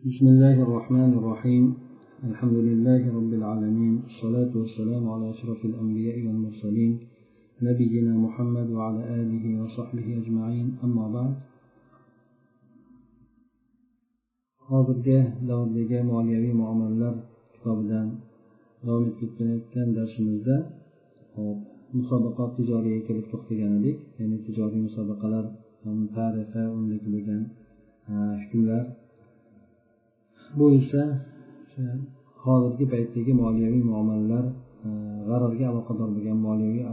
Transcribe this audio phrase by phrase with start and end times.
[0.00, 1.64] بسم الله الرحمن الرحيم
[2.30, 6.92] الحمد لله رب العالمين الصلاة والسلام على أشرف الأنبياء والمرسلين
[7.62, 11.32] نبينا محمد وعلى آله وصحبه أجمعين أما بعد
[14.68, 15.18] hozirgi
[15.48, 17.14] davrdagi moliyaviy muomalalar
[17.52, 18.08] kitobidan
[18.84, 20.56] davom etib kelayotgan darsimizda
[21.36, 21.58] hop
[21.98, 25.44] musobaqot tijoriyga kelib to'xtagan edik ya'ni tijoriy musobaqalar
[26.16, 27.42] tarifi undagi bo'lgan
[28.42, 28.84] hukmlar
[30.58, 31.02] bu esa
[32.44, 34.44] hozirgi paytdagi moliyaviy muomalalar
[35.28, 36.84] g'arorga aloqador bo'lgan moliyaviy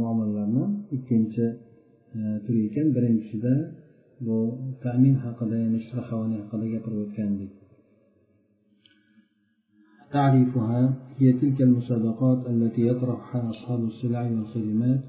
[0.00, 0.64] muomalalarni
[0.96, 1.46] ikkinchi
[2.44, 3.54] turi ekan birinchisida
[4.26, 4.36] bu
[4.84, 7.52] tamin haqida ya'ni shtraxovani haqida gapirib o'tgandik
[10.18, 10.80] تعريفها
[11.18, 15.00] هي تلك المسابقات التي يطرحها أصحاب السلع والخدمات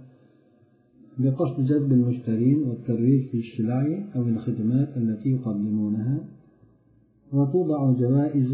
[1.22, 3.84] بقصد جذب المشترين والترويج في السلع
[4.16, 6.16] أو الخدمات التي يقدمونها
[7.37, 8.53] وتوضع جوائز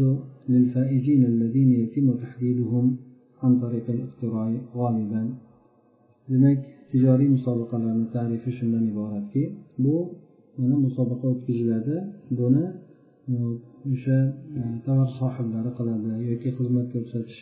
[0.49, 2.85] للفائزين الذين يتم تحديدهم
[3.43, 5.23] عن طريق الاقتراع غالبا
[6.31, 6.59] demak
[6.91, 9.43] tijoriy musobaqalarni tarifi shundan iboratki
[9.83, 9.95] bu
[10.59, 11.95] mana musobaqa o'tkaziladi
[12.39, 12.65] buni
[13.93, 14.17] o'sha
[14.85, 17.39] tovar sohiblari qiladi yoki xizmat ko'rsatish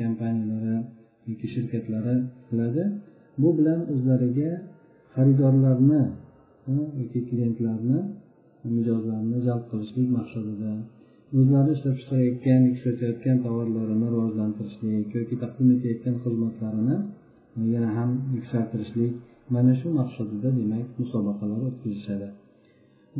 [0.00, 0.76] kompaniyalari
[1.30, 2.16] yoki shirkatlari
[2.48, 2.82] qiladi
[3.42, 4.50] bu bilan o'zlariga
[5.14, 6.02] xaridorlarni
[7.00, 7.98] yoki klientlarni
[8.75, 10.71] mijozlarni jalb qilishlik maqsadida
[11.37, 16.97] o'zlari ishlab chiqarayotgan ishlatayotgan tovarlarini rivojlantirishlik yoki taqdim etayotgan xizmatlarini
[17.73, 19.13] yana ham yuksaltirishlik
[19.53, 22.27] mana shu maqsadida demak musobaqalar o'tkazishadi.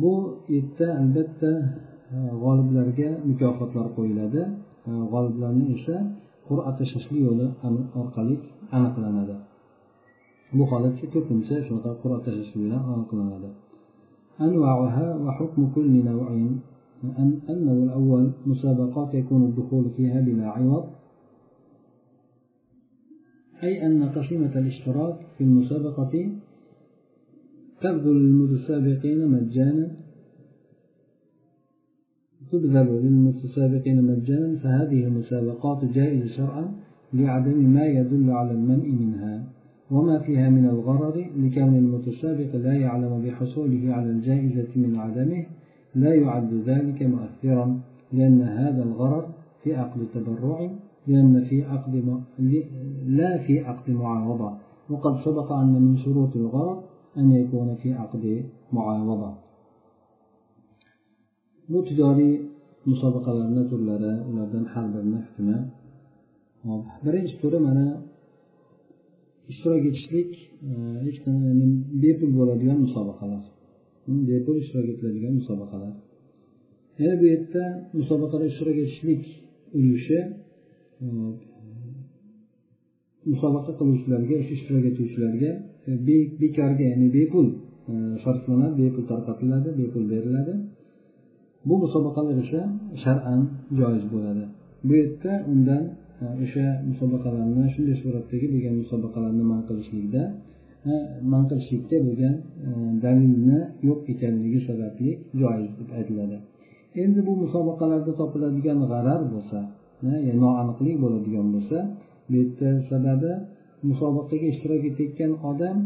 [0.02, 0.12] Bu
[0.54, 1.50] yerda albatta
[2.14, 4.42] e, g'oliblarga mukofotlar qo'yiladi.
[4.90, 5.96] E, g'oliblarni esa
[6.48, 7.46] qur'a tashlashlik yo'li
[8.00, 8.34] orqali
[8.76, 9.36] aniqlanadi.
[10.56, 13.50] Bu holatga ko'pincha shunaqa qur'a tashlashlik bilan aniqlanadi.
[14.40, 16.32] أنواعها وحكم كل نوع
[17.50, 20.84] النوع الأول مسابقات يكون الدخول فيها بلا عوض
[23.62, 26.32] أي أن قسيمة الاشتراك في المسابقة
[27.80, 29.90] تبذل للمتسابقين مجانا
[32.52, 36.74] تبذل للمتسابقين مجانا فهذه المسابقات جائزة شرعا
[37.12, 39.44] لعدم ما يدل على المنع منها.
[39.90, 45.46] وما فيها من الغرر لكون المتسابق لا يعلم بحصوله على الجائزة من عدمه
[45.94, 47.80] لا يعد ذلك مؤثرا
[48.12, 49.28] لأن هذا الغرر
[49.62, 50.70] في عقد تبرع
[51.06, 52.20] لأن في عقد.
[53.06, 54.52] لا في عقد معاوضة
[54.90, 56.82] وقد سبق أن من شروط الغرر
[57.18, 59.34] أن يكون في عقد معاوضة
[61.70, 62.34] bu tijoriy
[62.90, 65.56] musobaqalarni turlari ulardan har birini hukmi
[67.04, 67.34] birinchi
[69.50, 70.30] ishtirok etishlik
[70.68, 70.72] e,
[71.06, 71.18] hech
[72.04, 73.44] bepul bo'ladigan musobaqalar.
[74.30, 75.94] Bepul ishtirok etiladigan musobaqalar.
[77.02, 77.64] Yana bu yerda
[77.98, 79.22] musobaqada ishtirok etishlik
[79.78, 80.18] ulushi
[81.04, 81.06] e,
[83.32, 85.50] musobaqa qiluvchilarga o'sha ishtirok etuvchilarga
[85.88, 85.90] e,
[86.42, 87.46] bekorga ya'ni bepul
[88.24, 90.54] sarflanadi bepul tarqatiladi bepul beriladi.
[91.68, 92.62] Bu musobaqalar esa
[93.04, 93.40] shar'an
[93.78, 94.44] joiz bo'ladi.
[94.86, 95.84] Bu yerda undan
[96.44, 100.22] o'sha musobaqalarni shunday suratdagi bo'lgan musobaqalarni man qilishlikda
[101.32, 102.34] man qilishlikka bo'lgan
[102.68, 102.70] e,
[103.04, 103.58] dalilni
[103.88, 105.10] yo'q ekanligi sababli
[105.40, 106.36] joiz deb aytiladi.
[107.02, 109.58] Endi bu musobaqalarda topiladigan g'arar bo'lsa
[110.42, 111.78] noaniqlik bo'ladigan bo'lsa
[112.28, 113.32] bu yerda sababi
[113.90, 115.76] musobaqaga ishtirok etayotgan odam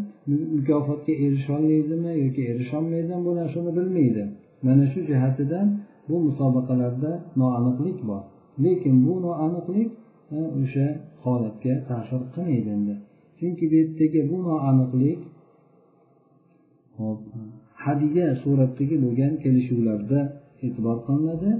[0.56, 4.22] mukofotga erisholmaydimi yoki erisholmaydimi bu narsani bilmaydi.
[4.66, 5.66] Mana shu jihatidan
[6.08, 8.22] bu musobaqalarda noaniqlik bor.
[8.64, 9.88] Lekin bu noaniqlik
[10.38, 10.86] o'sha
[11.24, 12.94] holatga ta'sir qilmaydi endi.
[13.38, 15.20] Chunki bu yerdagi bu noaniqlik
[16.98, 17.20] hop
[17.84, 20.20] hadiya suratdagi bo'lgan kelishuvlarda
[20.66, 21.50] e'tibor qilinadi.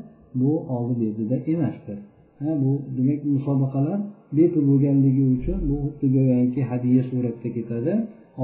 [0.41, 1.98] Bu oldi berdida emasdir.
[2.41, 3.98] Ha bu demak musobaqalar
[4.36, 7.92] bepul bo'lganligi uchun bu xuddi go'yoki hadiya suratda ketadi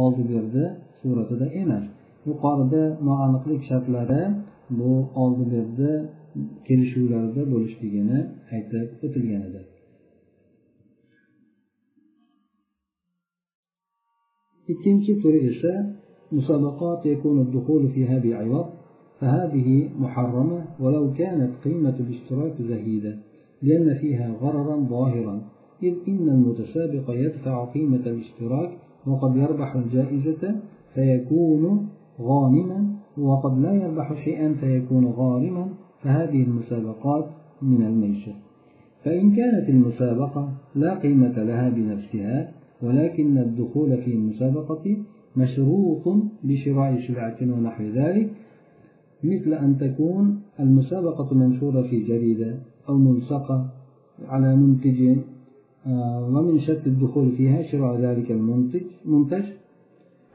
[0.02, 0.64] oldi berdi
[1.00, 1.84] suratida emas.
[2.28, 4.22] Yuqorida noaniqlik shartlari
[4.78, 4.92] bu
[5.22, 5.90] oldi berdi
[6.66, 8.18] kelishuvlarda bo'lishligini
[8.54, 9.60] aytib o'tilgan edi.
[14.72, 15.74] Ikkinchi turi esa
[16.32, 18.66] مسابقات يكون الدخول فيها بعوض
[19.20, 23.16] فهذه محرمة ولو كانت قيمة الاشتراك زهيدة
[23.62, 25.42] لأن فيها غررا ظاهرا
[25.82, 28.70] إذ إن المتسابق يدفع قيمة الاشتراك
[29.06, 30.56] وقد يربح الجائزة
[30.94, 31.88] فيكون
[32.20, 32.86] غانما
[33.18, 35.68] وقد لا يربح شيئا فيكون غارما
[36.02, 37.26] فهذه المسابقات
[37.62, 38.34] من الميسر.
[39.04, 44.96] فإن كانت المسابقة لا قيمة لها بنفسها ولكن الدخول في المسابقة
[45.36, 46.02] مشروط
[46.44, 48.30] بشراء سلعة ونحو ذلك
[49.24, 52.56] مثل أن تكون المسابقة منشورة في جريدة
[52.88, 53.66] أو ملصقة
[54.28, 55.18] على منتج
[55.86, 59.44] آه، ومن شرط الدخول فيها شراء ذلك المنتج منتج.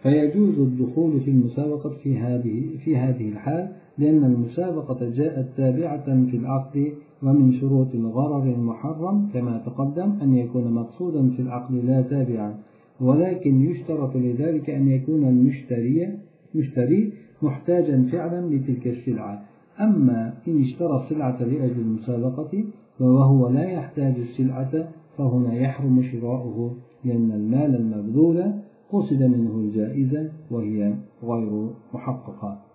[0.04, 6.94] فيجوز الدخول في المسابقة في هذه في هذه الحال لأن المسابقة جاءت تابعة في العقد
[7.24, 12.56] ومن شروط الغرر المحرم كما تقدم أن يكون مقصودا في العقد لا تابعا
[13.02, 16.20] ولكن يشترط لذلك أن يكون المشتري
[16.56, 19.46] مشتري محتاجا فعلا لتلك السلعة.
[19.80, 22.64] أما إن اشترى السلعة لأجل المسابقة
[23.00, 26.76] وهو لا يحتاج السلعة فهنا يحرم شراؤه
[27.06, 28.54] لأن المال المبذول
[28.92, 32.66] قصد منه الجائزة وهي غير محققة.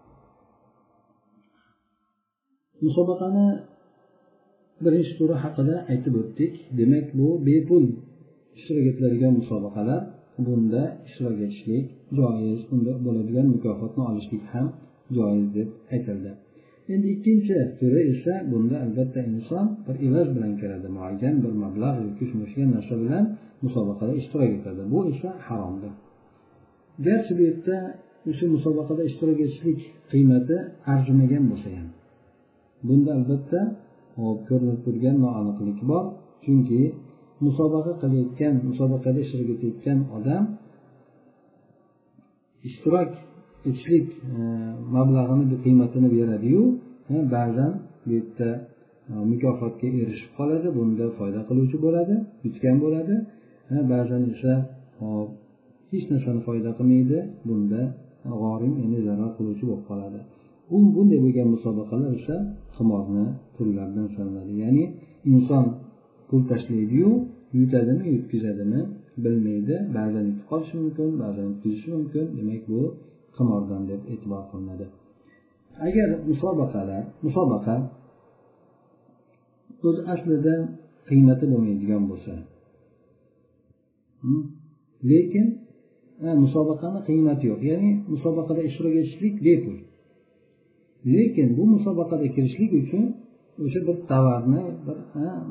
[2.80, 3.46] musobaqani
[4.84, 6.54] birinchi turi haqida aytib o'tdik.
[6.78, 7.84] Demak bu bepul
[8.56, 10.02] ishtirok etiladigan musobaqalar.
[10.46, 11.86] Bunda ishtirok etishlik
[12.18, 12.60] joiz.
[12.74, 14.68] Unda bo'ladigan mukofotni olishlik ham
[15.16, 16.30] joiz deb aytildi.
[16.92, 22.24] Endi ikkinchi turi esa bunda albatta inson bir evaz bilan kiradi muayyan bir mablag' yoki
[22.30, 23.24] shunga narsa bilan
[23.64, 24.82] musobaqada ishtirok etadi.
[24.92, 25.92] Bu esa haromdir.
[27.06, 27.76] Garchi bu yerda
[28.30, 29.80] o'sha musobaqada ishtirok etishlik
[30.12, 30.56] qiymati
[30.92, 31.88] arzimagan bo'lsa ham
[32.88, 33.60] bunda albatta
[34.48, 36.04] ko'rinib turgan noaniqlik bor.
[36.44, 36.80] Chunki
[37.44, 40.44] musobaqa qilayotgan musobaqada ishtirok etayotgan odam
[42.68, 43.10] ishtirok
[43.68, 44.40] etishlik e,
[44.96, 46.62] mablag'ini qiymatini beradiyu
[47.12, 47.72] e, ba'zan
[48.02, 48.50] bu yerda
[49.10, 52.14] e, mukofotga erishib qoladi bunda foyda qiluvchi bo'ladi
[52.44, 53.14] yutgan bo'ladi.
[53.92, 54.52] Ba'zan esa
[55.92, 57.18] hech narsani foyda qilmaydi
[57.48, 57.82] bunda
[58.42, 60.18] g'orim ya'ni zarar qiluvchi bo'lib qoladi.
[60.74, 62.36] U bunday bo'lgan musobaqalar esa
[62.76, 64.84] qimorni turlaridan sanaladi ya'ni
[65.32, 65.64] inson
[66.28, 67.10] pul tashlaydiyu
[67.58, 68.80] yutadimi yutkazadimi
[69.24, 69.74] bilmaydi.
[69.96, 72.24] Ba'zan yutib qolishi mumkin ba'zan yutkazishi mumkin.
[72.38, 72.80] Demak bu
[73.36, 74.86] qimordan deb e'tibor qilinadi.
[75.86, 77.76] Agar musobaqalar musobaqa
[79.88, 80.54] o'z aslida
[81.08, 82.34] qiymati bo'lmaydigan bo'lsa
[84.22, 84.44] hmm,
[85.10, 85.46] lekin
[86.44, 87.60] musobaqani qiymati yo'q.
[87.70, 89.76] Ya'ni musobaqada ishtirok etishlik bepul.
[91.14, 93.04] Lekin bu musobaqaga kirishlik uchun
[93.64, 94.96] o'sha bir tovarni bir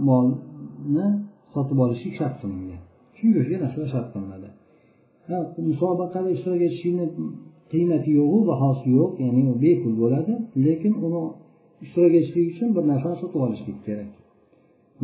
[0.08, 1.08] molni
[1.54, 2.82] sotib olishlik shart qilingan.
[3.18, 4.50] Shunga o'xshagan narsalar shart qilinadi.
[5.70, 7.06] Musobaqada ishtirok etishlikni
[7.72, 10.34] qiymati yo'qu bahosi yo'q ya'ni u bepul bo'ladi
[10.66, 11.22] lekin uni
[11.84, 14.10] ishtirok etishlik uchun bir narsani sotib olishlik kerak.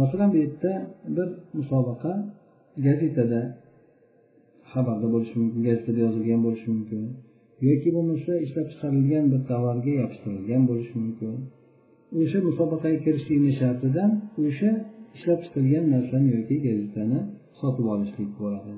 [0.02, 0.72] Masalan bu yerda
[1.18, 1.28] bir
[1.58, 2.12] musobaqa
[2.86, 3.42] gazetada
[4.72, 7.02] xabarda bo'lishi mumkin gazetada yozilgan bo'lishi mumkin.
[7.68, 11.34] Yoki bo'lmasa ishlab chiqarilgan bir tovarga yopishtirilgan bo'lishi mumkin.
[12.22, 14.12] O'sha musobaqaga kirishlikni shartidan
[14.46, 14.72] o'sha
[15.16, 17.20] ishlab chiqilgan narsani yoki gazetani
[17.60, 18.70] sotib olishlik bo'ladi.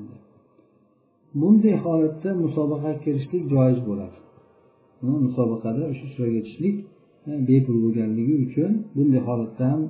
[1.42, 4.18] Bunday holatda musobaqaga kirishlik joiz bo'ladi.
[5.26, 6.76] Musobaqada o'sha ishtirok etishlik
[7.30, 9.82] e, bepul bo'lganligi uchun bunday holatda ham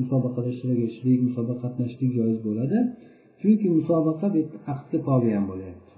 [0.00, 2.78] musobaqada ishtirok etishlik musobaqa qatnashishlik joiz bo'ladi.
[3.40, 4.26] Chunki musobaqa
[4.72, 5.92] aqdga tobe ham bo'lyapti.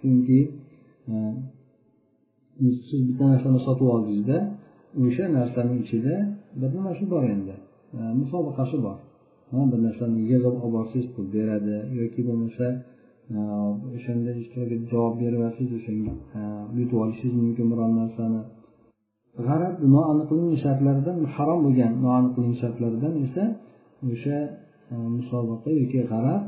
[0.00, 0.40] Chunki
[1.12, 1.14] e,
[2.88, 4.38] siz bitta narsani sotib oldingizda
[5.04, 6.14] o'sha narsani ichida
[6.60, 7.54] bir nima shu bor endi.
[7.98, 8.98] E, musobaqasi bor.
[9.72, 12.66] Bir narsani yig'ib olib borsangiz pul beradi yoki bo'lmasa
[13.36, 13.38] e,
[13.96, 16.40] o'shanda ishtirok etib javob beryapsiz o'shanga e,
[16.78, 18.40] yutib olishingiz mumkin biron narsani.
[19.46, 23.44] G'arab noaniqlik shartlaridan harom bo'lgan noaniqlik shartlaridan esa
[24.12, 24.38] o'sha
[25.16, 26.42] musobaqa yoki g'arab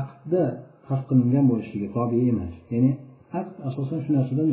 [0.00, 0.42] aqdda
[0.86, 2.54] farq qilingan bo'lishligi tobe emas.
[2.72, 2.92] Ya'ni
[3.34, 4.46] haq asosan shu narsadan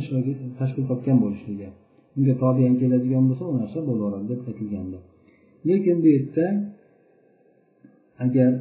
[0.60, 1.68] tashkil topgan bo'lishligi.
[2.18, 4.98] Unga tobean keladigan bo'lsa u narsa bo'laveradi deb aytilgandi.
[5.70, 6.46] Lekin bu yerda
[8.26, 8.52] agar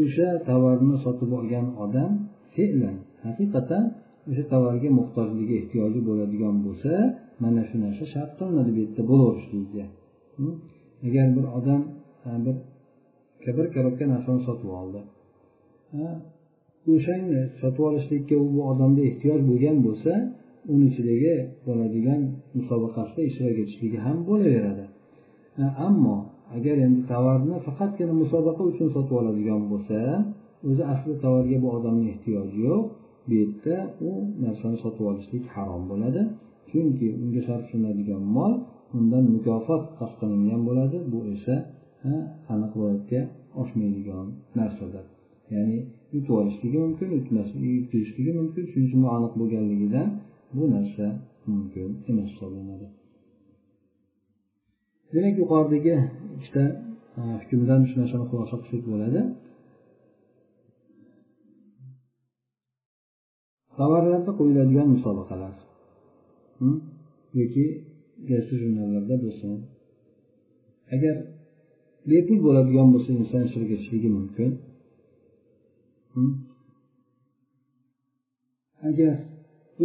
[0.00, 2.12] o'sha tovarni sotib olgan odam
[2.54, 3.84] fe'lan haqiqatan
[4.30, 6.92] o'sha tovarga muhtojligi ehtiyoji bo'ladigan bo'lsa
[7.42, 9.86] mana shu narsa shart qilinadi bu yerda bo'laverishligiga
[11.06, 11.82] agar bir odam
[12.44, 12.56] bir
[13.58, 15.00] bir korobka narsani sotib oldi.
[16.92, 20.12] O'shani sotib olishlikka u bu odamda ehtiyoj bo'lgan bo'lsa
[20.72, 21.34] uni ichidagi
[21.66, 22.20] bo'ladigan
[22.58, 24.84] musobaqasida ishtirok etishligi ham bo'laveradi.
[25.62, 26.16] E, ammo
[26.56, 29.98] agar endi tovarni faqatgina musobaqa uchun sotib oladigan bo'lsa
[30.68, 32.82] o'zi asli tovarga bu odamni ehtiyoji yo'q.
[33.26, 33.76] Bu yerda
[34.08, 34.10] u
[34.44, 36.22] narsani sotib olishlik harom bo'ladi.
[36.70, 38.52] Chunki unga sarflanadigan mol
[38.96, 40.96] undan mukofot qasd qilingan bo'ladi.
[41.12, 41.54] Bu esa
[42.10, 42.12] e,
[42.52, 43.20] aniq ro'yobga
[43.62, 44.26] oshmaydigan
[44.58, 45.04] narsadir.
[45.54, 45.78] Ya'ni
[46.14, 48.62] yutib olishligi mumkin yutkazishligi mumkin.
[48.70, 50.08] Shuning uchun aniq bo'lganligidan
[50.56, 51.06] bu narsa
[51.50, 52.86] mumkin emas hisoblanadi.
[55.12, 55.94] Demak yuqoridagi
[56.36, 56.64] ikkita
[57.18, 59.20] e, hukmdan shu narsani xulosa qilsak bo'ladi.
[63.76, 65.54] Tovarlarda qo'yiladigan musobaqalar
[66.58, 66.76] hm,
[67.40, 67.64] yoki
[68.28, 69.52] gazeta jurnallarda bo'lsin.
[70.94, 71.14] Agar
[72.10, 74.50] bepul bo'ladigan bo'lsa inson ishtirok etishligi mumkin.
[78.88, 79.14] Agar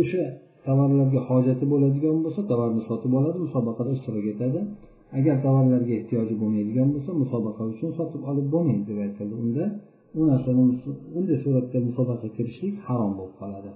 [0.02, 0.24] o'sha
[0.66, 4.60] tovarlarga hojati bo'ladigan bo'lsa tovarni sotib oladi musobaqada ishtirok etadi.
[5.20, 9.36] Agar tovarlarga ehtiyoji bo'lmaydigan bo'lsa musobaqa uchun sotib olib bo'lmaydi deb aytildi.
[9.44, 9.66] Unda
[10.20, 10.62] u narsani
[11.18, 13.72] unday suratda musobaqaga kirishlik harom bo'lib qoladi.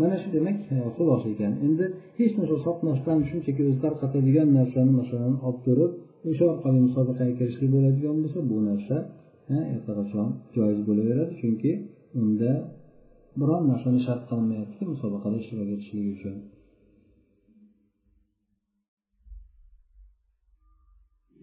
[0.00, 0.56] Mana shu demak
[0.96, 1.52] xulosa ekan.
[1.66, 1.84] Endi
[2.18, 5.92] hech narsa sotmasdan shunchaki o'zi tarqatadigan narsani masalan olib turib
[6.30, 8.96] o'sha orqali musobaqaga kirishlik bo'ladigan bo'lsa bu narsa
[9.76, 11.32] allaqachon joiz bo'laveradi.
[11.40, 11.72] Chunki
[12.20, 12.50] unda
[13.40, 16.36] biron narsani shart qilinmayaptiki musobaqada ishtirok etishlik uchun.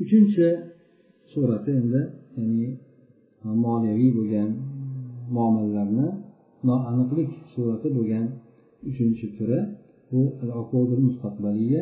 [0.03, 0.47] Uchinchi
[1.31, 2.01] surati endi
[2.37, 2.67] ya'ni
[3.65, 4.49] moliyaviy bo'lgan
[5.35, 6.07] muomalalarni
[6.67, 8.25] noaniqlik surati bo'lgan
[8.89, 9.59] uchinchi turi.
[10.11, 10.21] Bu
[11.07, 11.81] mustaqbaliya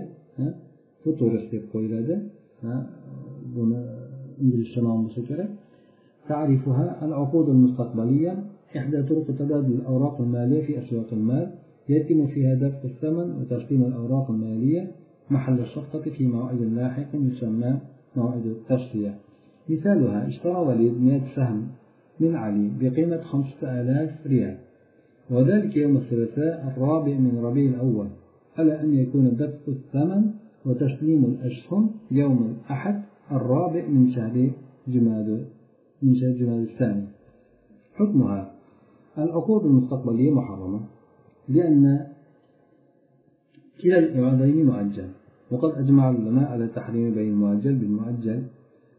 [1.02, 2.16] futurist deb qo'yiladi.
[3.56, 3.80] Buni
[4.44, 5.52] inglizcha nom bo'lsa kerak.
[6.30, 8.44] تعرفها العقود المستقبلية
[8.78, 11.52] إحدى طرق تبادل الأوراق المالية في أسواق المال
[11.90, 14.92] يتم فيها دفع الثمن وتسليم الأوراق المالية
[15.30, 17.80] محل الصفقة في موعد لاحق يسمى
[18.16, 19.16] موعد التسلية
[19.70, 21.68] مثالها اشترى وليد 100 سهم
[22.20, 24.58] من علي بقيمة 5000 ريال.
[25.30, 28.08] وذلك يوم الثلاثاء الرابع من ربيع الأول.
[28.58, 30.32] على أن يكون دفع الثمن
[30.66, 34.52] وتسليم الأسهم يوم الأحد الرابع من شهر
[34.88, 35.46] جماد
[36.02, 37.08] شهر جماد الثاني.
[37.98, 38.52] حكمها
[39.18, 40.80] العقود المستقبلية محرمة
[41.50, 42.08] لأن
[43.82, 45.10] كلا الإعادين مؤجل
[45.52, 48.44] وقد أجمع العلماء على تحريم بين المؤجل بالمؤجل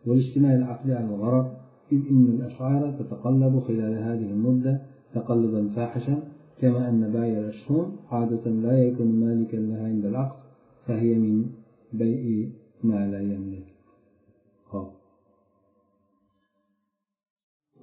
[0.07, 1.47] والاجتماع العقدي على الغرض
[1.93, 4.81] إذ إن الأسعار تتقلب خلال هذه المدة
[5.14, 6.23] تقلبا فاحشا
[6.61, 10.38] كما أن بائع الأسهم عادة لا يكون مالكا لها عند العقد
[10.87, 11.45] فهي من
[11.93, 12.49] بيع
[12.85, 13.67] ما لا يملك.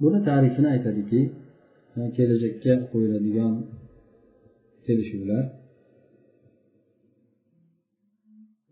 [0.05, 1.21] Buni tarifini aytadiki
[2.15, 3.53] kelajakka qo'yiladigan
[4.85, 5.43] kelishuvlar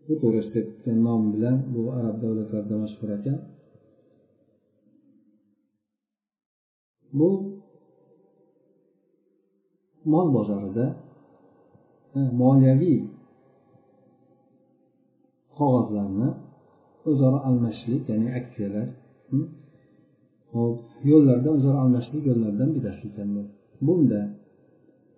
[0.06, 3.38] bu to'g'risida degan nom bilan bu arab davlatlarida mashhur ekan.
[7.18, 7.28] Bu
[10.12, 10.86] mol bozorida
[12.40, 12.98] moliyaviy
[15.58, 16.28] qog'ozlarni
[17.10, 18.86] o'zaro almashishlik ya'ni aksiyalar
[19.30, 19.46] hmm,
[20.54, 20.78] hop
[21.10, 23.06] yo'llarda o'zaro almashishlik yo'llaridan bittasi
[23.86, 24.20] bunda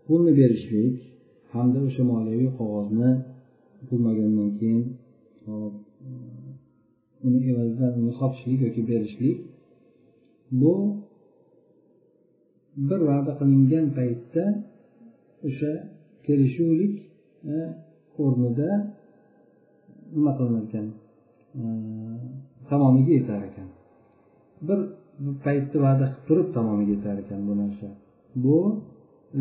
[0.07, 0.95] pulni berishlik
[1.55, 3.11] hamda o'sha moliyaviy qog'ozni
[3.89, 4.85] bo'lmagandan keyin
[5.47, 5.75] hop
[7.27, 9.37] uni evazidan uni sotishlik yoki berishlik
[10.61, 10.75] bu
[12.89, 14.45] bir va'da qilingan paytda
[15.49, 15.73] o'sha
[16.27, 16.95] kelishuvlik
[17.55, 17.57] e,
[18.25, 18.71] o'rnida
[20.17, 20.87] nima qilinar ekan
[21.61, 21.65] e,
[22.69, 23.69] tamomiga yetar ekan.
[24.69, 24.79] Bir
[25.45, 27.87] paytni va'da qilib turib tamomiga yetar ekan bu narsa.
[28.45, 28.59] Bu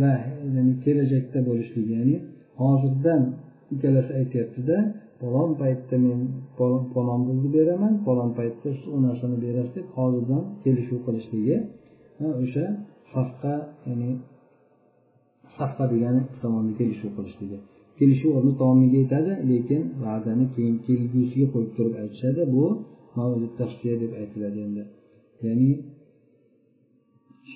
[0.03, 2.15] ya'ni kelajakda bo'lishligi ya'ni
[2.61, 3.21] hozirdan
[3.73, 4.77] ikkalasi aytyaptida
[5.19, 6.19] falon paytda men
[6.95, 11.57] falon pulni beraman falon paytda u narsani berasiz deb hozirdan kelishuv qilishligi
[12.43, 12.65] o'sha
[13.13, 13.53] safqa
[13.87, 14.11] ya'ni
[15.57, 17.57] safqa degani ikki tomonni kelishuv qilishligi.
[17.99, 22.41] Kelishuv o'rni tamomiga yetadi lekin va'dani keyin kelgusiga qo'yib turib aytishadi.
[22.55, 22.65] Bu
[23.59, 24.83] tavsiya deb aytiladi endi.
[25.45, 25.71] Ya'ni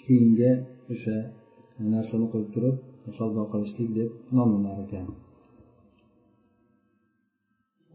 [0.05, 0.51] keyinga
[0.93, 1.17] o'sha
[1.93, 2.75] narsani qo'yib turib
[3.17, 5.07] savdo qilishlik deb nomlanar ekan.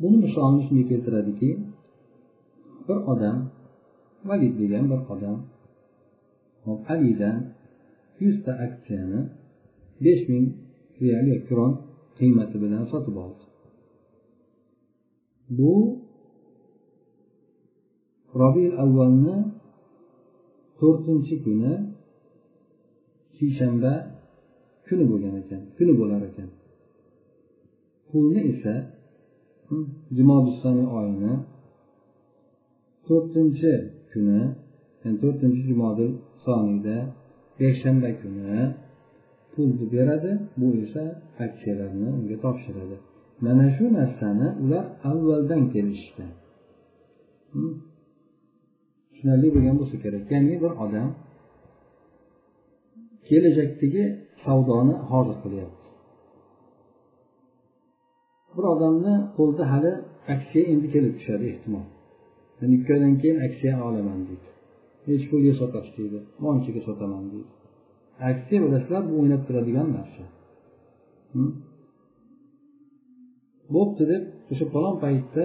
[0.00, 1.50] Buni misolini shunga keltiradiki
[2.86, 3.38] bir odam
[4.28, 5.38] valid degan bir odam
[6.92, 7.38] alidan
[8.22, 9.20] yuzta aksiyani
[10.04, 10.46] besh ming
[11.02, 11.72] real kron
[12.18, 13.42] qiymati bilan sotib oldi.
[15.58, 15.74] Bu
[18.40, 19.36] robiy avvalni
[20.80, 21.72] to'rtinchi kuni
[23.36, 23.92] seshanba
[24.86, 26.48] kuni bo'lgan ekan kuni bo'lar ekan.
[28.08, 28.74] Pulni esa
[30.16, 31.34] jumodisoni oyini
[33.06, 33.72] to'rtinchi
[34.12, 34.40] kuni
[35.02, 36.10] ya'ni to'rtinchi jumodil
[36.44, 36.96] soniyda
[37.64, 38.58] yakshanba kuni
[39.52, 40.32] pulni beradi.
[40.58, 41.04] Bu esa
[41.44, 42.96] aksiyalarni unga topshiradi.
[43.44, 46.32] Mana shu narsani ular avvaldan kelishgan
[49.24, 50.22] tushunarli bo'lgan bo'lsa kerak.
[50.34, 51.08] Ya'ni bir odam
[53.28, 54.04] kelajakdagi
[54.44, 55.86] savdoni hozir qilyapti.
[58.56, 59.92] Bir odamni qo'lida hali
[60.34, 61.86] aksiya endi kelib tushadi ehtimol.
[62.60, 64.48] Yani ikki oydan keyin aksiya olaman deydi.
[65.06, 67.50] Nechi pulga sotasiz deydi monchaga sotaman deydi.
[68.30, 70.22] Aksiya bilasizlar bu o'ynab turadigan narsa.
[73.74, 75.44] Bo'pti deb o'sha falon paytda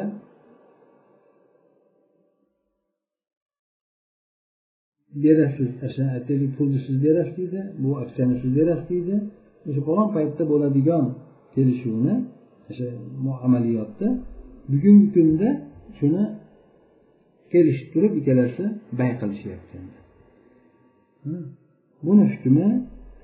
[5.15, 5.69] berasiz
[6.15, 9.15] aytaylik pulni siz berasiz deydi bu aksiyani siz berasiz deydi.
[9.67, 11.05] O'sha falon paytda bo'ladigan
[11.55, 12.15] kelishuvni
[12.69, 12.87] o'sha
[13.45, 14.07] amaliyotda
[14.71, 15.49] bugungi kunda
[15.97, 16.23] shuni
[17.53, 18.63] kelishib turib ikkalasi
[18.99, 19.77] bay qilishyapti.
[22.05, 22.67] Buni hukmi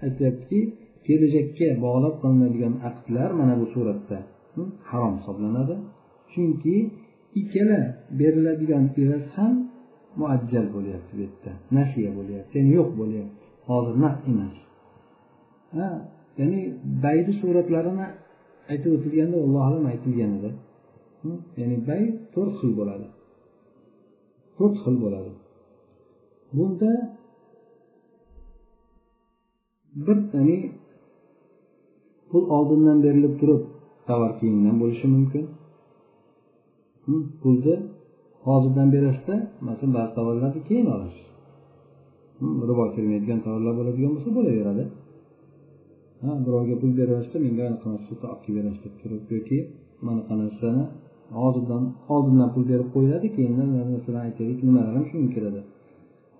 [0.06, 0.60] aytyaptiki
[1.06, 4.18] kelajakka bog'lab qilinadigan aqdlar mana bu suratda
[4.90, 5.76] harom hisoblanadi.
[6.32, 6.76] Chunki
[7.40, 7.80] ikkala
[8.20, 9.54] beriladigan evaz ham
[10.20, 14.56] muajjal bo'lyapti bu yerda nashiya bo'lyapti ya'ni yo'q bo'lyapti hozir naq emas.
[16.40, 16.60] Ya'ni
[17.04, 18.08] bayni suratlarini
[18.72, 20.50] aytib o'tilganda allohu alam aytilgan edi
[21.22, 22.04] hm, ya'ni bay
[22.34, 23.08] to'rt xil bo'ladi.
[24.58, 25.32] To'rt xil bo'ladi.
[26.58, 26.92] Bunda
[30.06, 30.58] bir ya'ni
[32.30, 33.62] pul oldindan berilib turib
[34.08, 35.44] tovar keyindan bo'lishi mumkin.
[37.06, 37.76] Hm, Pulni
[38.48, 39.36] hozirdan berasizda
[39.68, 41.26] masalan ba'zi tovarlarni keyin olasiz
[42.40, 44.84] hm, ribo kirmaydigan tovarlar bo'ladigan bo'lsa bo'laveradi.
[46.22, 49.58] Ha birovga pul beryapsizda menga anaqa narsani olib kelib berasiz deb turib yoki
[50.08, 50.84] manaqa narsani
[51.42, 51.84] hozirdan
[52.14, 55.62] oldindan pul berib qo'yiladi keyindan masalan aytaylik nimalar ham shunga kiradi.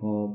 [0.02, 0.32] Hop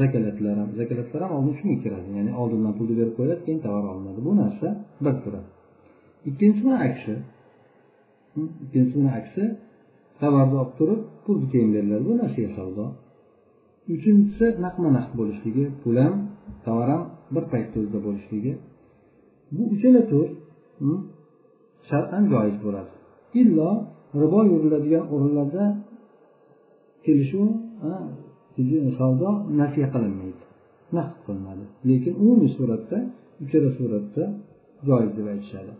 [0.00, 4.20] zakalatlar ham zakalatlar ham oldin shunga kiradi ya'ni oldindan pulni berib qo'yiladi keyin tovar olinadi.
[4.26, 4.68] Bu narsa
[5.04, 5.40] bir turi
[6.28, 7.14] ikkinchisini aksi
[8.64, 9.42] ikkinchisini aksi
[10.20, 12.84] tovarni olib turib pulni keyin beriladi bu narsaga savdo.
[13.94, 16.14] Uchinchisi naqma naqd bo'lishligi pul ham
[16.66, 18.52] tovar ham bir paytni o'zida bo'lishligi.
[19.54, 20.26] Bu uchala tur
[20.80, 20.98] hm,
[21.90, 22.92] shar'an joiz bo'ladi.
[23.40, 23.70] Illo
[24.22, 25.64] ribo yuriladigan o'rinlarda
[27.04, 27.48] kelishuv
[28.98, 30.42] savdo nasiya qilinmaydi
[30.96, 31.64] naqd qilinadi.
[31.88, 32.98] Lekin umumiy suratda
[33.44, 34.24] uchala suratda
[34.88, 35.72] joiz deb aytishadi.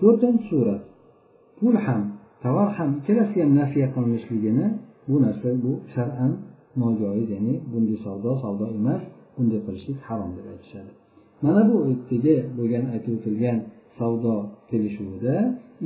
[0.00, 0.82] To'rtinchi surat.
[1.62, 2.02] Pul ham
[2.42, 4.66] tovar ham ikkalasi ham nasiya qilinishligini
[5.08, 6.32] bu narsa bu shar'an
[6.80, 9.02] nojoiz ya'ni bunday savdo savdo emas
[9.34, 10.92] bunday qilishlik harom deb aytishadi.
[11.44, 13.58] Mana bu ertaga bo'lgan aytib o'tilgan
[13.98, 14.34] savdo
[14.70, 15.34] kelishuvida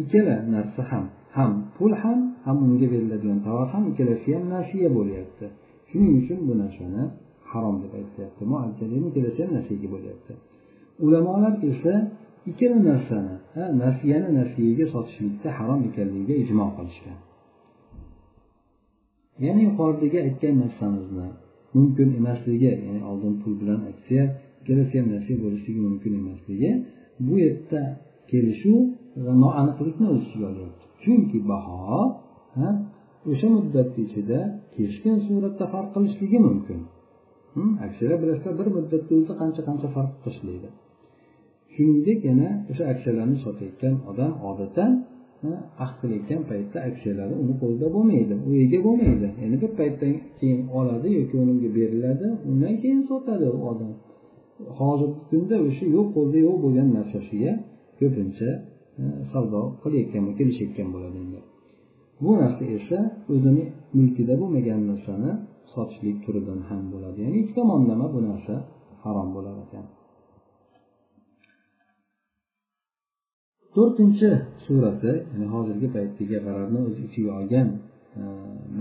[0.00, 1.04] ikkala narsa ham
[1.36, 5.46] ham pul ham ham unga beriladigan tovar ham ikkalasi ham nasiya bo'lyapti.
[5.90, 7.02] Shuning uchun bu narsani
[7.50, 8.42] harom deb aytyapti.
[9.10, 10.32] Ikkalasi ham nasiyaga bo'lyapti.
[11.06, 11.94] Ulamolar esa
[12.50, 13.34] ikkala narsani
[13.84, 17.18] nasiyani nasiyaga sotishlikda harom ekanligiga ijmo qilishgan.
[19.44, 21.28] Ya'ni yuqoridagi aytgan narsamizni
[21.76, 24.24] mumkin emasligi ya'ni oldin pul bilan aksiya
[24.60, 26.70] ikkalasi ham nasiya bo'lishligi mumkin emasligi
[27.26, 27.80] bu yerda
[28.30, 28.78] kelishuv
[29.42, 30.84] noaniqlikni o'z ichiga olyapti.
[31.02, 32.00] Chunki baho
[33.30, 34.38] o'sha muddat ichida
[34.76, 36.80] keskin suratda farq qilishligi mumkin.
[37.54, 40.68] Hm, Aksiyalar bilasizlar bir muddatni o'zida qancha qancha farq qilishlaydi.
[41.76, 44.92] Shuningdek yana o'sha aksiyalarni sotayotgan odam odatdan
[45.84, 49.28] ahd qilayotgan paytda aksiyalari uni qo'lida bo'lmaydi u ega bo'lmaydi.
[49.42, 53.92] Ya'ni bir paytdan keyin oladi yoki unga beriladi undan keyin sotadi u odam.
[54.78, 57.52] Hozirgi kunda o'sha yo'q qo'lda yo'q bo'lgan narsasiga
[58.00, 58.50] ko'pincha
[59.32, 61.40] savdo qilayotgan kelishayotgan bo'ladi endi.
[62.24, 62.98] Bu narsa esa
[63.34, 63.64] o'zini
[63.96, 65.30] mulkida bo'lmagan narsani
[65.72, 67.18] sotishlik turidan ham bo'ladi.
[67.24, 68.54] Ya'ni ikki tomonlama bu narsa
[69.04, 69.86] harom bo'lar ekan.
[73.75, 74.29] to'rtinchi
[74.65, 77.67] surati ya'ni hozirgi paytdagi g'ararni o'z ichiga olgan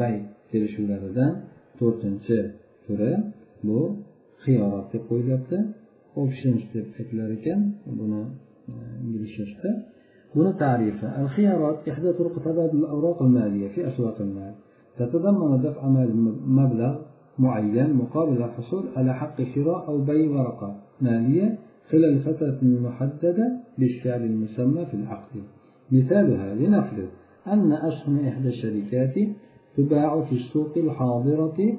[0.01, 0.15] bay
[0.51, 1.33] kelishuvlaridan
[1.79, 2.39] to'rtinchi
[2.85, 3.13] turi
[3.67, 3.79] bu
[4.45, 5.59] xiyorot deb qo'yilyapti
[6.23, 7.61] options deb aytilar ekan
[7.99, 8.23] buni
[9.05, 9.73] inglizchasida
[10.37, 14.55] بنى تعريفه الخيارات إحدى طرق تبادل الأوراق المالية في أسواق المال
[14.99, 15.83] تتضمن دفع
[16.61, 16.93] مبلغ
[17.45, 20.69] معين مقابل الحصول على حق شراء أو بيع ورقة
[21.01, 21.49] مالية
[21.92, 25.44] خلال فترة محددة بالسعر المسمى في العقد.
[25.92, 27.10] مثالها لنفرض
[27.48, 29.14] أن أسهم إحدى الشركات
[29.78, 31.78] تباع في السوق الحاضرة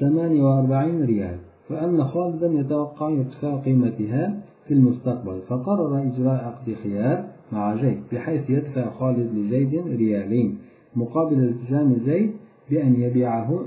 [0.00, 8.02] 48 ريال فأن خالدا يتوقع ارتفاع قيمتها في المستقبل فقرر إجراء عقد خيار مع زيد
[8.12, 10.58] بحيث يدفع خالد لزيد ريالين
[10.96, 12.32] مقابل التزام زيد
[12.70, 13.64] بأن يبيعه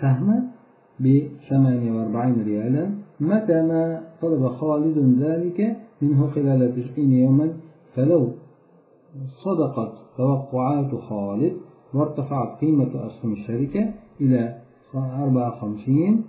[0.00, 0.48] سهم
[1.00, 7.52] ب 48 ريالا متى ما طلب خالد ذلك منه خلال 90 يوما
[7.94, 8.28] فلو
[9.44, 11.52] صدقت توقعات خالد
[11.94, 14.58] وارتفعت قيمة أسهم الشركة إلى
[14.94, 16.24] 54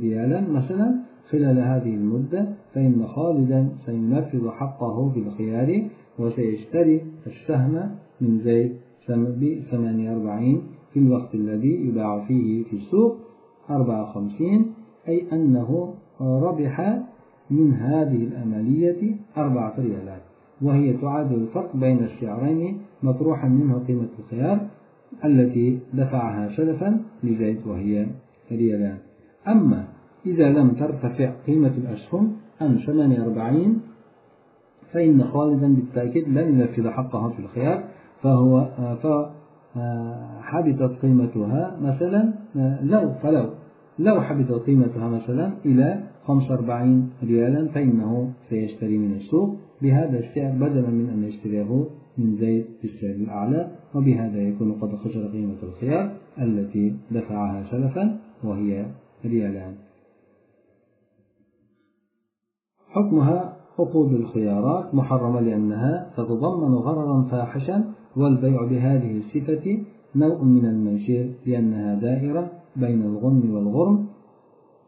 [0.00, 0.94] ريالا مثلا
[1.30, 5.88] خلال هذه المدة فإن خالدا سينفذ حقه في الخيار
[6.18, 8.76] وسيشتري السهم من زيد
[9.08, 10.62] ب 48
[10.92, 13.16] في الوقت الذي يباع فيه في السوق
[13.70, 14.66] 54
[15.08, 17.02] أي أنه ربح
[17.50, 20.22] من هذه الأملية أربعة ريالات
[20.62, 24.66] وهي تعادل الفرق بين الشعرين مطروحا منه قيمة الخيار
[25.24, 28.06] التي دفعها سلفا لزيد وهي
[28.52, 28.98] ريالان.
[29.48, 29.84] أما
[30.26, 33.80] إذا لم ترتفع قيمة الأسهم عن 48
[34.92, 37.84] فإن خالدا بالتأكيد لن ينفذ حقها في الخيار
[38.22, 38.68] فهو
[39.74, 42.32] فحبطت قيمتها مثلا
[42.82, 43.50] لو فلو.
[43.98, 49.56] لو حبطت قيمتها مثلا إلى 45 ريالا فإنه سيشتري من السوق.
[49.82, 51.86] بهذا السعر بدلا من أن يشتريه
[52.18, 58.86] من زيت بالسعر الأعلى وبهذا يكون قد خسر قيمة الخيار التي دفعها سلفا وهي
[59.24, 59.74] ريالان
[62.88, 67.84] حكمها عقود الخيارات محرمة لأنها تتضمن غررا فاحشا
[68.16, 69.84] والبيع بهذه الصفة
[70.16, 74.07] نوع من المنشير لأنها دائرة بين الغنم والغرم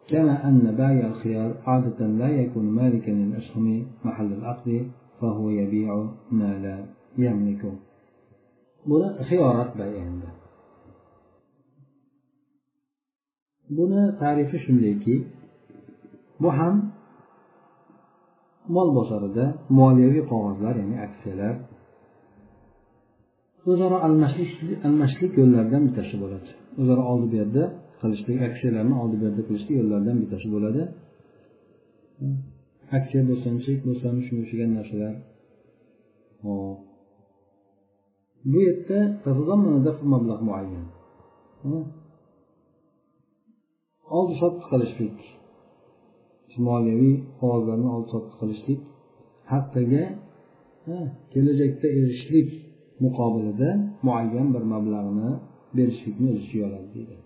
[0.08, 4.88] كما أن بائع الخيار عادة لا يكون مالكا للأسهم محل العقد
[5.22, 6.86] فهو يبيع ما لا
[7.18, 7.74] يملكه
[8.89, 10.30] buni xiyorat bay endi
[13.78, 15.15] buni tarifi shundayki
[16.41, 16.76] bu ham
[18.76, 19.46] mol bozorida
[19.80, 21.56] moliyaviy qog'ozlar ya'ni aksiyalar
[23.72, 23.98] o'zaro
[24.88, 26.50] almashishlik yo'llaridan bittasi bo'ladi
[26.82, 27.63] o'zaro oldi berdi
[28.01, 30.83] qilishlik aksiyalarni oldi berdi qilishlik yo'llaridan bittasi bo'ladi.
[32.99, 35.15] Aksiya bo'lsin chek bo'lsin shunga o'xshagan narsalar.
[36.45, 36.79] Hop
[38.53, 38.99] bu yerda
[40.13, 40.87] mablag' muayyan.
[44.17, 45.19] Oldi sotdi qilishlik.
[46.69, 48.81] Moliyaviy qog'ozlarni oldi sotdi qilishlik.
[49.53, 50.05] Haqqiga
[51.33, 52.49] kelajakda erishishlik
[53.05, 53.71] muqobilida
[54.07, 55.31] muayyan bir mablag'ni
[55.77, 57.17] berishlikni o'z ichiga oladi deydi.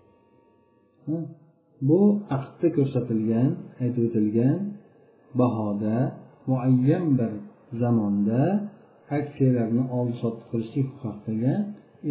[1.89, 1.99] Bu
[2.37, 3.49] aqdda ko'rsatilgan
[3.83, 4.57] aytib o'tilgan
[5.39, 5.95] bahoda
[6.49, 7.31] muayyan bir
[7.81, 8.41] zamonda
[9.19, 11.53] aksiyalarni oldi sotdi qilishlik haqqiga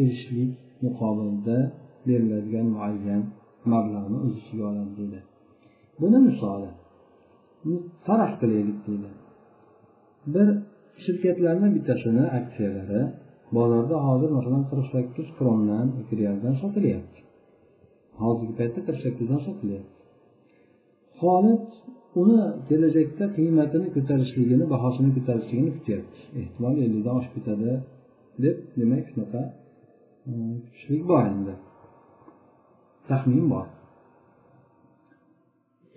[0.00, 0.52] erishishlik
[0.84, 1.58] muqobilida
[2.06, 3.22] beriladigan muayyan
[3.72, 5.20] mablag'ni o'z ichiga oladi deydi
[6.00, 6.70] buni misoli
[8.06, 9.10] farq qilaylik deydi
[10.34, 10.48] bir
[11.04, 13.00] shirkatlarni bittasini aksiyalari
[13.56, 15.86] bozorda hozir masalan qirq sakkiz krondan
[16.20, 17.13] realdan sotilyapti.
[18.22, 19.94] Hozirgi paytda qirq sakkizdan sotilyapti
[21.20, 21.64] xolid
[22.20, 26.20] uni kelajakda qiymatini ko'tarishligini bahosini ko'tarishligini kutyapti.
[26.40, 27.70] Ehtimol ellikdan oshib ketadi
[28.44, 29.42] deb demak shunaqa
[30.26, 31.54] mm, e, kutishlik bor endi.
[33.08, 33.66] Taxmin bor.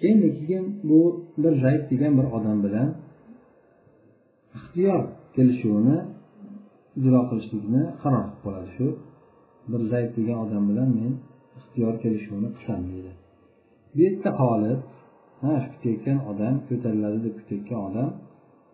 [0.10, 1.00] Endi keyin bu
[1.44, 2.90] bir zayd degan bir odam bilan
[4.58, 5.02] ixtiyor
[5.36, 5.98] kelishuvini
[7.00, 8.88] ijro qilishlikni qaror qilib qoladi shu
[9.72, 11.14] bir zayd degan odam bilan men
[11.78, 13.12] ixtiyor kelishuvini qilsin deydi
[13.94, 14.80] bu yerda xolid
[15.62, 18.10] shu kutayotgan odam ko'tariladi deb kutayotgan odam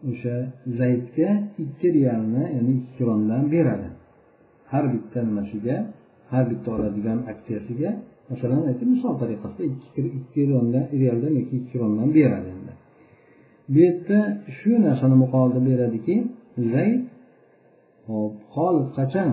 [0.10, 0.36] o'sha
[0.80, 1.30] zaydga
[1.64, 3.90] ikki realni ya'ni ikki krondan beradi.
[4.72, 5.76] Har bitta nimasiga
[6.32, 7.90] har bitta oladigan aksiyasiga
[8.32, 9.64] masalan aytib misol tariqasida
[10.20, 10.42] ikki
[11.04, 12.74] realdan yoki ikki krondan beradi endi.
[13.72, 14.20] Bu yerda
[14.58, 16.16] shu narsani muqobilda beradiki
[16.74, 17.02] zayd
[18.10, 19.32] hop xolid qachon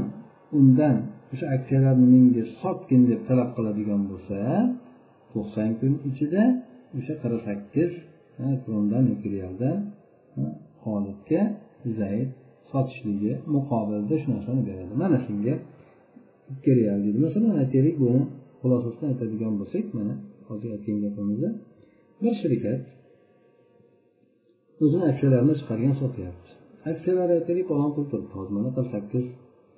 [0.59, 0.97] undan
[1.33, 4.39] o'sha aksiyalarni menga sotgin deb talab qiladigan bo'lsa
[5.33, 6.43] to'qson kun ichida
[6.99, 7.91] o'sha qirq sakkiz
[8.65, 9.77] krondan yoki realdan
[10.83, 11.43] xolidga
[12.01, 12.31] zayd
[12.71, 14.93] sotishligi muqobilda shu narsani beradi.
[15.03, 15.55] Mana shunga
[16.53, 17.19] ikki real deydi.
[17.27, 18.23] Masalan aytaylik buni
[18.61, 20.15] xulosasini aytadigan bo'lsak mana
[20.49, 21.49] hozir aytgan gapimizda
[22.23, 22.81] bir shirkat
[24.85, 26.51] o'zini aksiyalarini chiqargan sotyapti.
[26.93, 28.33] Aksiyalari aytaylik falon pul turibdi.
[28.39, 29.25] Hozir mana qirq sakkiz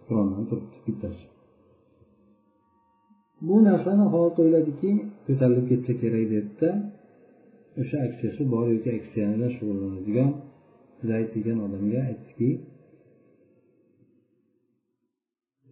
[0.06, 1.24] krondan turibdi bittasi.
[3.46, 4.90] Bu narsani hozir o'yladiki
[5.26, 6.70] ko'tarilib ketsa kerak dedida
[7.80, 10.30] o'sha aksiyasi bor yoki aksiya bilan shug'ullanadigan
[11.08, 12.50] zayd degan odamga aytdiki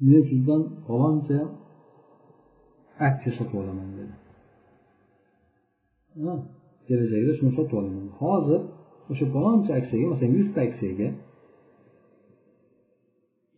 [0.09, 1.41] men sizdan faloncha
[3.09, 4.15] aksiya sotib olaman dedi.
[6.89, 8.07] Kelajakda shuni sotib olaman.
[8.23, 8.61] Hozir
[9.11, 11.09] o'sha faloncha aksiyaga masalan yuzta aksiyaga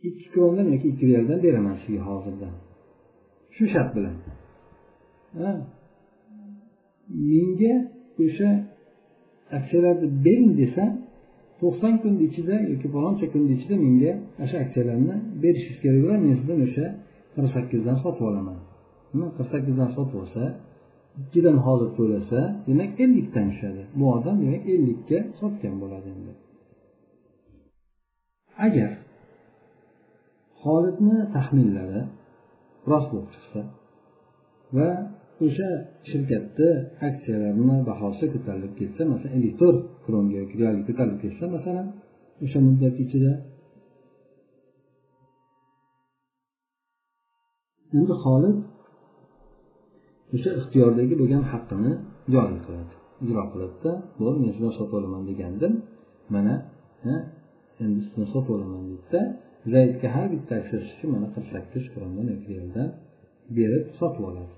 [0.09, 2.49] ikki krondan yoki ikki realdan beraman sizga hozirda
[3.55, 4.17] shu shart bilan.
[7.33, 7.75] Menga
[8.25, 8.51] o'sha
[9.59, 10.85] aksiyalarni bering desa
[11.61, 14.13] to'qson kun ichida yoki faloncha kun ichida menga
[14.45, 16.87] o'sha aksiyalarni berishingiz kerak va men sizdan o'sha
[17.35, 18.59] qirq sakkizdan sotib olaman.
[19.37, 20.43] Qirq sakkizdan sotib olsa
[21.23, 22.39] ikkidan hozir to'lasa
[22.69, 23.83] demak ellikdan tushadi.
[23.99, 26.33] Bu odam demak ellikka sotgan bo'ladi endi.
[28.67, 28.91] Agar
[30.63, 32.03] holidni taxminlari
[32.91, 33.61] rost bo'lib chiqsa
[34.77, 34.89] va
[35.47, 35.71] o'sha
[36.11, 36.71] shirkatni
[37.09, 40.55] aksiyalarini bahosi ko'tarilib ketsa masalan ellik to'rt kronga yoki
[40.89, 41.87] ko'tarilib ketsa masalan
[42.45, 43.33] o'sha muddat ichida
[47.99, 48.57] endi xolid
[50.35, 51.93] o'sha ixtiyordagi bo'lgan haqqini
[52.35, 55.73] joriy qiladi ijro qiladida bo'ldi men shundan sotib olaman degandim
[56.35, 56.55] mana
[57.85, 59.21] endi sizdan sotib olaman deydida
[60.33, 62.89] bitta aksiyasi uchun mana qirq sakkiz krondan realdan
[63.57, 64.55] berib sotib oladi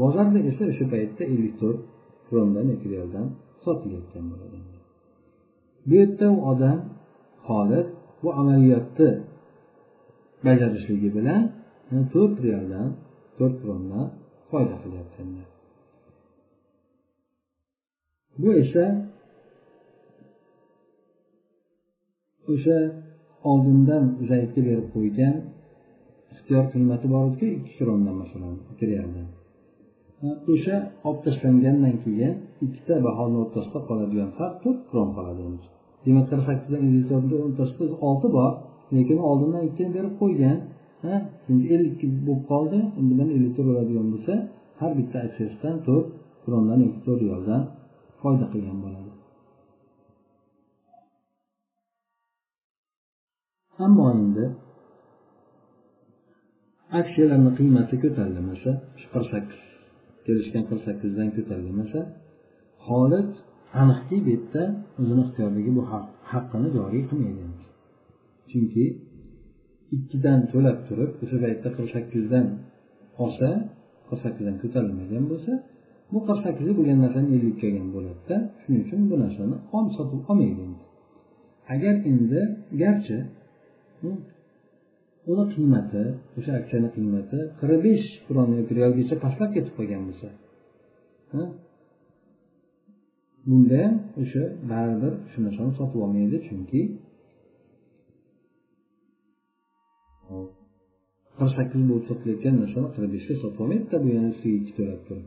[0.00, 1.80] bozorda esa o'sha paytda ellik to'rt
[2.28, 3.26] krondan realdan
[3.64, 4.56] sotilayotgan bo'ladi
[5.88, 6.78] bu yerda u odam
[7.48, 7.88] xolid
[8.22, 9.10] bu amaliyotni
[10.46, 11.42] bajarishligi bilan
[12.12, 12.88] to'rt realdan
[13.38, 14.06] to'rt krondan
[14.50, 15.22] foyda qilyapti
[18.42, 18.84] bu esa
[22.52, 22.78] o'sha
[23.50, 25.34] oldindan zaydga berib qo'ygan
[26.32, 28.54] ixtiyor qiymati bor ediku ikki krondan masalan
[28.90, 29.28] realdan
[30.52, 32.34] o'sha olib tashlangandan keyin
[32.66, 35.42] ikkita bahoni o'rtasida qoladigan farq to'rt kron qoladi.
[36.04, 36.82] Demak qirq sakkizdan
[37.46, 38.50] o'rtasida olti bor
[38.96, 40.58] lekin oldindan ikkini berib qo'ygan
[41.44, 41.94] chunki ellik
[42.26, 44.34] bo'lib qoldi endi mana ellik to'rt bo'ladigan bo'lsa
[44.80, 46.06] har bitta aksiyasidan to'rt
[46.44, 47.62] krondan yoki to'rt riyoldan
[48.20, 49.07] foyda qilgan bo'ladi.
[53.84, 54.44] Ammo endi
[57.00, 59.60] aksiyalarni qiymati ko'tarilmasa shu qirq sakkiz
[60.26, 62.00] kelishgan qirq sakkizdan ko'tarilmasa
[62.86, 63.32] holat
[63.82, 64.62] aniqki bu yerda
[65.00, 65.82] o'zini ixtiyorligi bu
[66.30, 67.44] haqqini joriy qilmaydi
[68.50, 68.84] chunki
[69.96, 72.46] ikkidan to'lab turib o'sha paytda qirq sakkizdan
[73.24, 73.48] olsa
[74.08, 75.52] qirq sakkizdan ko'tarilmagan bo'lsa
[76.12, 80.64] bu qirq sakkizga bo'lgan narsani ellikka olgan bo'ladida shuning uchun bu narsani om sotib olmaydi
[81.74, 82.40] agar endi
[82.82, 83.18] garchi
[85.30, 86.02] uni qiymati
[86.38, 90.28] o'sha aksiyani qiymati qirq besh kron yoki realgacha pastlab ketib qolgan bo'lsa
[93.48, 96.80] bunda ham o'sha baribir shu narsani sotib olmaydi chunki
[101.38, 105.26] qirq sakkiz bo'lib sotilayotgan narsani qirq beshga sotib olmaydida bu yana ustiga ikki to'lab turib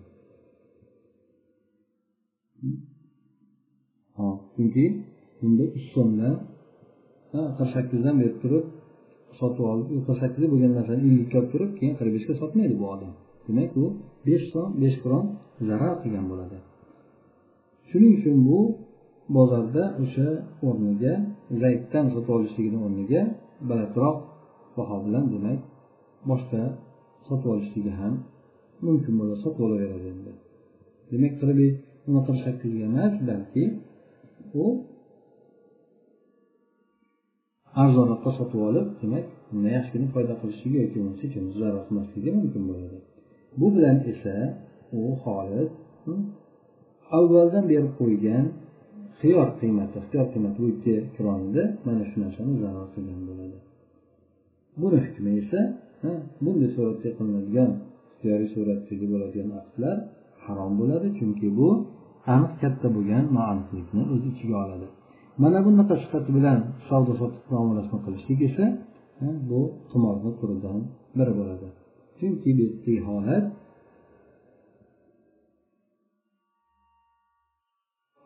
[4.54, 4.86] chunki
[5.40, 6.36] bunda uch so'mdan
[7.32, 8.66] qirq sakkizdan berib turib
[9.40, 13.12] sotib olib qirq sakkizda bo'lgan narsani ellikka olib turib keyin qirq beshga sotmaydi bu odam.
[13.48, 13.86] Demak u
[14.28, 15.26] besh so'm besh kron
[15.68, 16.58] zarar qilgan bo'ladi.
[17.90, 18.60] Shuning uchun bu
[19.36, 20.28] bozorda o'sha
[20.68, 21.14] o'rniga
[21.62, 23.22] zayddan sotib olishligini o'rniga
[23.70, 24.18] balandroq
[24.78, 25.60] baho bilan demak
[26.30, 26.62] boshqa
[27.28, 28.14] sotib olishligi ham
[28.86, 30.32] mumkin bo'ladi sotib olaveradi endi.
[31.12, 31.60] Demak qirq
[32.08, 33.64] uni qirq sakkizga emas balki
[34.64, 34.66] u
[37.84, 39.26] arzonroqqa sotib olib demak
[39.78, 41.26] yaxshigina foyda qilishligi yoki bo'lmasa
[41.62, 42.98] zarar qilmasligi mumkin bo'ladi.
[43.60, 44.36] Bu bilan esa
[45.00, 45.72] u xolis
[46.06, 46.22] hmm,
[47.18, 48.46] avvaldan berib qo'ygan
[49.20, 53.58] xiyor qiymati ixtiyor qiymati bu ikki kronni mana shu narsani zarar qilgan bo'ladi.
[54.82, 55.60] Buni hukmi esa
[56.44, 57.72] bunday suratda qilinadigan
[58.12, 59.98] ixtiyoriy suratdagi bo'ladigan aqdlar
[60.46, 61.70] harom bo'ladi chunki bu
[62.36, 64.88] aniq katta bo'lgan noaniqlikni o'z ichiga oladi.
[65.42, 68.66] Mana bunaqa sifati bilan savdo sotiq muomalasini qilishlik esa
[69.50, 70.80] bu qimorni turidan
[71.18, 71.68] biri bo'ladi.
[72.18, 73.46] Chunki bu yerdagi holat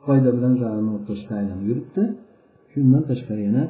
[0.05, 2.03] foyda bilan zararni o'rtasida aylanib yuribdi.
[2.71, 3.63] Shundan tashqari yana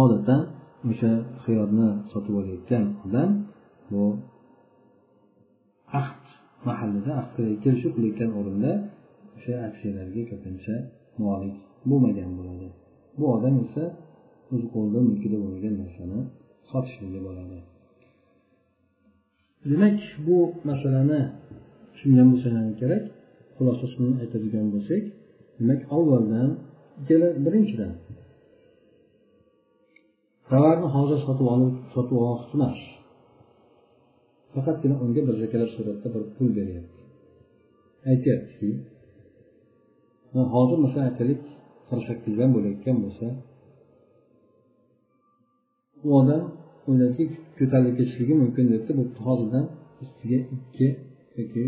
[0.00, 0.42] odatdan
[0.90, 1.12] o'sha
[1.44, 3.30] xiyorni sotib olayotgan odam
[3.90, 4.04] bu
[6.00, 6.24] ahd
[6.68, 7.14] mahallida
[7.64, 8.72] kelishib qilayotgan o'rinda
[9.36, 10.74] o'sha aksiyalarga ko'pincha
[11.24, 11.56] molik
[11.88, 12.68] bo'lmagan bo'ladi.
[13.18, 13.84] Bu odam esa
[14.54, 16.18] o'z qo'lida mulkida bo'lmagan narsani
[16.70, 17.58] sotishligi bo'ladi
[19.70, 20.36] demak bu
[20.70, 21.20] masalani
[21.92, 23.02] tushungan bo'lsanglar kerak.
[23.56, 25.02] Xulosasini aytadigan bo'lsak
[25.58, 26.50] demak avvaldan
[27.00, 27.92] ikkala birinchidan
[30.50, 32.78] tovarni hozir sotib olib sotib olmoqchi emas.
[34.54, 35.36] Faqatgina unga bir
[35.76, 37.00] suratda bir pul beryapti.
[38.10, 38.70] Aytyaptiki
[40.54, 41.40] hozir masalan aytaylik
[41.90, 43.26] qirq sakkizdan bo'layotgan bo'lsa
[46.06, 46.42] u odam
[46.88, 47.24] o'yladiki
[47.58, 49.64] ko'tarilib ketishligi mumkin debdi bo'pti hozirdan
[50.02, 50.88] ustiga ikki
[51.38, 51.64] yoki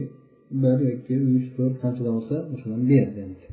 [0.63, 3.47] bir yoki uch to'rt qanchadan bo'lsa masalan ber endi.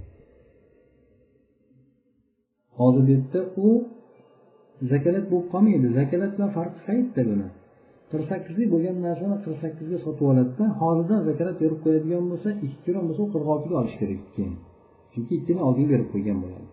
[2.77, 3.67] Hozir bu yerda u
[4.91, 5.87] zakalat bo'lib qolmaydi.
[5.99, 7.47] Zakalat bilan farqi qayerda buni
[8.11, 12.99] qirq sakkizlik bo'lgan narsani qirq sakkizga sotib oladida hozirdan zakalat berib qo'yadigan bo'lsa ikki kilo
[13.07, 14.55] bo'lsa qirq oltiga olish kerak keyin.
[15.11, 16.67] Chunki ikkini oldiga berib qo'ygan bo'ladi.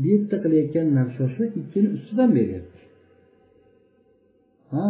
[0.00, 2.80] Bu yerda qilayotgan narsasi ikkini ustidan beryapti.
[4.74, 4.86] Ha?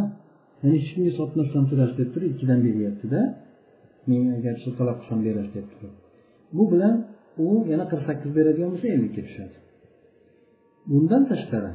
[0.60, 3.20] Men hech kimga sotmasdan turasiz deb turib ikkidan beryaptida.
[4.10, 5.94] Men agar shu talab qilsam berasiz deb turib.
[6.56, 6.94] Bu bilan
[7.44, 9.56] u yana qirq sakkiz beradigan bo'lsa ellikka tushadi
[10.90, 11.72] bundan tashqari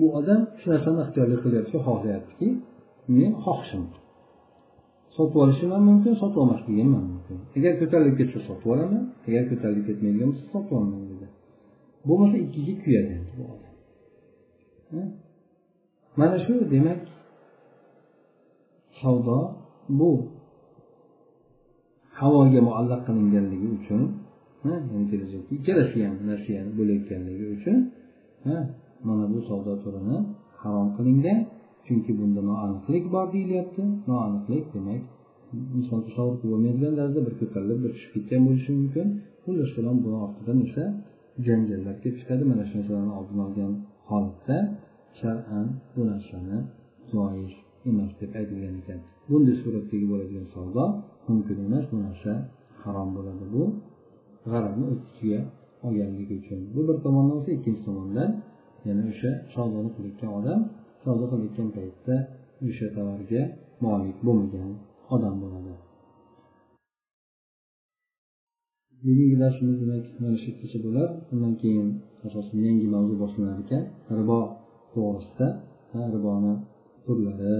[0.00, 2.48] bu odam shu narsani ixtiyorli qilyapti xohlayaptiki
[3.18, 3.84] men xohishim.
[5.16, 7.17] Sotib olishim ham mumkin sotib olmasligim ham mumkin.
[7.56, 11.26] Agar ko'tarilib ketsa sotib olaman agar ko'tarilib ketmaydigan bo'lsa sotib olmayman dedi.
[12.08, 13.74] Bo'lmasa ikkiga kuyadi bu odam.
[16.20, 17.00] Mana shu demak
[19.00, 19.38] savdo
[20.00, 20.10] bu.
[22.20, 24.02] Havoga muallaq qilinganligi uchun
[25.10, 27.76] kelajakda ikkalasi ham nasiyani bo'layotganligi uchun
[29.08, 30.16] mana bu savdo turini
[30.62, 31.38] harom qilingan
[31.86, 33.82] chunki bunda noaniqlik bor deyilyapti.
[34.10, 35.02] Noaniqlik demak
[35.78, 39.06] inson tasavvur qilib bo'lmaydigan tarzda bir ko'tarilib bir tushib ketgan bo'lishi mumkin.
[39.44, 40.84] Xullas kalom buni ortidan esa
[41.46, 42.42] janjallar kelib chiqadi.
[42.50, 43.72] Mana shu narsalarni oldini olgan
[44.10, 44.58] holatda
[45.20, 46.58] shar'an bu narsani
[47.12, 47.52] joiz
[47.90, 49.00] emas deb aytilgan ekan.
[49.30, 50.84] Bunday suratdagi bo'ladigan savdo
[51.28, 51.84] mumkin emas.
[51.92, 52.32] Bu narsa
[52.82, 53.44] harom bo'ladi.
[53.54, 53.62] Bu
[54.50, 55.40] g'arabni o'z ichiga
[55.86, 56.60] olganligi uchun.
[56.74, 58.30] Bu bir tomondan bo'lsa ikkinchi tomondan
[58.88, 60.60] yana o'sha savdoni qilayotgan odam
[61.04, 62.14] savdo qilayotgan paytda
[62.68, 63.42] o'sha tovarga
[63.84, 64.70] molik bo'lmagan
[65.14, 65.74] odam bo'ladi
[69.02, 71.88] bugungi darsimiz demak mana shu yergacha bo'lar undan keyin
[72.26, 73.82] asosan yangi mavzu boshlanar ekan.
[74.18, 74.40] Ribo
[74.92, 75.48] to'g'risida.
[76.14, 76.54] Riboni
[77.04, 77.56] turlari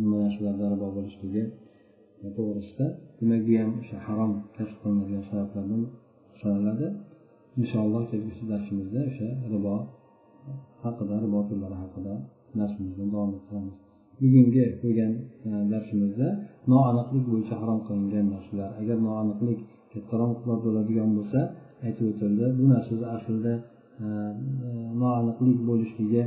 [0.00, 1.42] nima narsalarda ribo bo'lishligi
[2.36, 2.86] to'g'risida.
[3.18, 5.82] Demak bu ham o'sha harom kasb qilinadigan sabablardan
[6.40, 6.86] sanaladi
[7.60, 9.74] inshaalloh kelgusi darsimizda o'sha ribo
[10.82, 12.14] haqida ribo turlari haqida
[12.58, 13.87] darsimizni davom ettiramiz.
[14.20, 15.12] Bugungi bo'lgan
[15.48, 16.28] e, darsimizda
[16.72, 18.70] noaniqlik bo'yicha harom qilingan narsalar.
[18.80, 19.58] Agar noaniqlik
[19.92, 21.40] kattaroq miqdorda bo'ladigan bo'lsa
[21.86, 23.52] aytib o'tildi bu narsada aslida
[24.04, 24.08] e, e,
[25.02, 26.22] noaniqlik bo'lishligi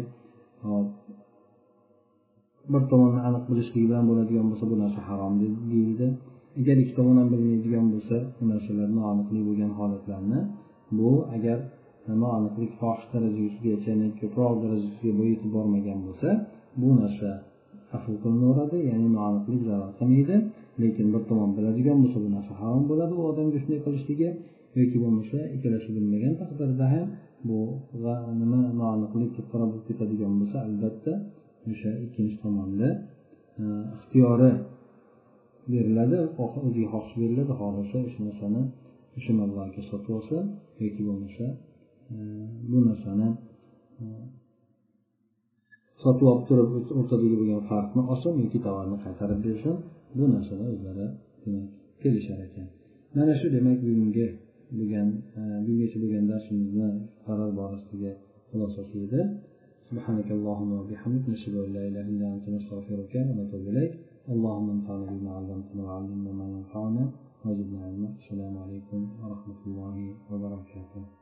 [2.73, 5.33] bir tomonni aniq bilishligi bilan bo'ladigan bo'lsa bu narsa harom
[5.71, 6.07] deyildi
[6.59, 10.39] agar ikki tomon ham bilmaydigan bo'lsa bu narsalar noaniqlik bo'lgan holatlarni
[10.97, 11.57] bu agar
[12.23, 16.29] noaniqlik fohish darajasigacha ko'proq darajasiga yetib bormagan bo'lsa
[16.81, 17.29] bu narsa
[17.97, 20.35] afv qilinaveradi ya'ni noaniqlik zarar qilmaydi
[20.81, 24.29] lekin bir tomon biladigan bo'lsa bu narsa harom bo'ladi u odamga shunday qilishligi
[24.79, 27.07] yoki bo'lmasa ikkalasi bilmagan taqdirda ham
[27.47, 27.59] bu
[28.41, 31.13] nima noaniqlik kattaroq bo'lib ketadigan bo'lsa albatta
[31.71, 32.89] o'sha ikkinchi tomonda
[33.61, 33.63] e,
[33.95, 34.51] ixtiyori
[35.73, 38.61] beriladi o'ziga xohish beriladi xohlasa o'sha narsani
[39.17, 40.37] o'sha mablag'ga sotib olsa
[40.83, 41.45] yoki bo'lmasa
[42.13, 42.17] e,
[42.69, 43.27] bu narsani
[44.01, 44.05] e,
[46.02, 46.68] sotib olib turib
[47.00, 49.74] o'rtadagi bo'lgan farqni olsin yoki tovarni qaytarib bersin
[50.16, 51.06] bu narsada o'zlari
[51.42, 51.66] demak
[52.02, 52.68] kelishar ekan
[53.16, 54.26] mana shu demak bugungi
[54.78, 55.08] bo'lgan
[55.64, 56.88] bugungacha bo'lgan darsimizni
[57.26, 58.10] qaror borasidagi
[58.50, 59.22] xulosasi edi
[59.90, 63.92] سبحانك اللهم وبحمدك نشهد ان لا اله الا انت نستغفرك ونتوب اليك
[64.34, 67.04] اللهم انفعنا بما علمتنا وعلمنا ما ينفعنا
[67.44, 69.96] وزدنا علما السلام عليكم ورحمه الله
[70.30, 71.19] وبركاته